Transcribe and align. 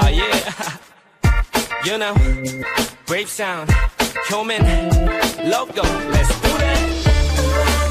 Oh 0.00 0.08
yeah. 0.08 0.76
you 1.86 1.96
know, 1.96 2.14
brave 3.06 3.28
sound, 3.30 3.70
human, 4.28 4.62
logo. 5.48 5.82
Let's 5.82 6.40
do 6.42 6.48
that. 6.58 7.88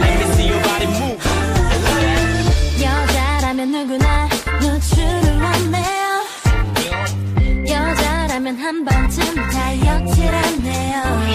Let 0.00 0.12
me 0.18 0.24
see 0.34 0.46
your 0.48 0.62
body 0.62 0.86
move. 0.86 1.20
여자라면 2.80 3.72
누구나 3.72 4.28
노출을 4.62 5.42
원해요 5.42 6.06
여자라면 7.66 8.56
한 8.58 8.84
번쯤 8.84 9.34
다이어트라네요 9.34 10.96
여자라면 11.00 11.29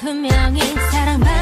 분명히 0.00 0.60
사랑받 0.90 1.39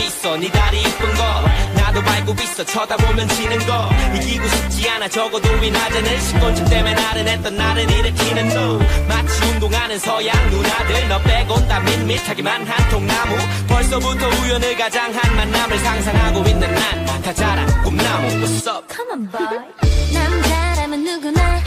있어. 0.00 0.36
네 0.36 0.50
다리 0.50 0.80
이쁜 0.82 1.14
거. 1.14 1.22
나도 1.74 2.00
알고 2.00 2.34
있어. 2.42 2.64
쳐다보면 2.64 3.28
지는 3.28 3.58
거. 3.66 3.88
이기고 4.14 4.48
싶지 4.48 4.88
않아. 4.90 5.08
적어도 5.08 5.48
이 5.64 5.70
낮에는 5.70 6.20
식곤증 6.20 6.64
때문에 6.66 6.94
나른했던 6.94 7.56
나를 7.56 7.90
일으키는 7.90 8.48
너 8.48 8.78
마치 9.08 9.42
운동하는 9.52 9.98
서양 9.98 10.50
누나들. 10.50 11.08
너 11.08 11.20
빼곤 11.22 11.68
다 11.68 11.80
밋밋하기만 11.80 12.66
한 12.66 12.90
통나무. 12.90 13.36
벌써부터 13.68 14.28
우연을 14.28 14.76
가장한 14.76 15.36
만남을 15.36 15.78
상상하고 15.78 16.48
있는 16.48 16.74
난 16.74 17.06
다 17.26 17.32
자란 17.34 17.66
꿈나무. 17.82 18.28
What's 18.38 18.68
up? 18.68 18.86
Come 18.88 19.10
on 19.10 19.28
boy. 19.32 19.58
남자라면 20.14 21.02
누구나 21.02 21.60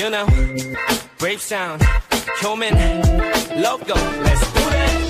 you 0.00 0.08
know, 0.08 0.26
brave 1.18 1.42
sound, 1.42 1.82
human, 2.40 2.72
logo. 3.60 3.94
Let's 4.22 4.52
do 4.54 4.60
that. 4.70 5.09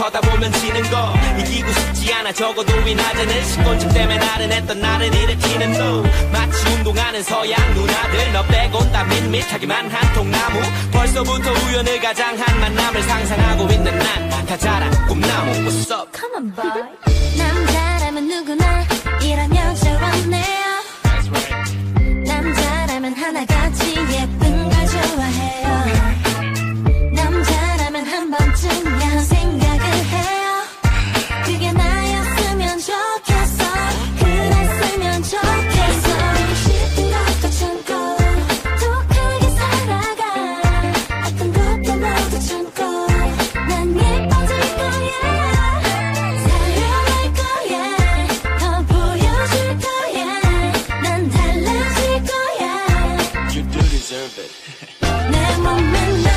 쳐다보면 0.00 0.50
지는 0.54 0.82
거. 0.90 1.12
이기고 1.38 1.70
싶지 1.72 2.14
않아 2.14 2.32
적어도 2.32 2.72
이 2.88 2.94
낮에는 2.94 3.44
식곤증 3.44 3.88
때문에 3.90 4.16
나른했던 4.18 4.80
나를 4.80 5.14
일으키는 5.14 5.72
너 5.72 6.02
마치 6.32 6.66
운동하는 6.74 7.22
서양 7.22 7.74
누나들 7.74 8.32
너 8.32 8.42
빼곤 8.46 8.90
다 8.92 9.04
밋밋하기만 9.04 9.90
한 9.90 10.14
통나무. 10.14 10.60
벌써부터 10.90 11.52
우연을 11.52 12.00
가장한 12.00 12.60
만남을 12.60 13.02
상상하고 13.02 13.72
있는 13.72 13.98
난 13.98 14.30
다 14.50 14.56
자란 14.56 14.90
꿈나무. 15.06 15.52
What's 15.68 15.92
up? 15.92 16.10
Come 16.18 16.34
on 16.34 16.54
boy. 16.56 16.82
남자라면 17.38 18.26
누구나 18.26 18.84
이런 19.22 19.54
여자 19.54 19.92
원해요. 19.92 20.70
남자라면 22.26 23.14
하나같이 23.14 23.89
내 55.00 55.56
몸은 55.58 56.29